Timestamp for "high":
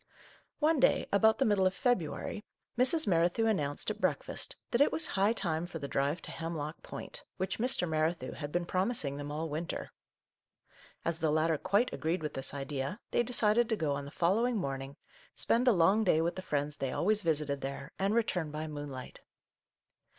5.05-5.31